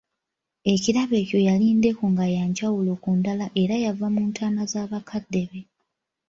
[0.73, 5.41] Ekirabo ekyo yali ndeku nga ya njawulo ku ndala era yava mu ntaana za bakadde
[5.49, 5.61] be.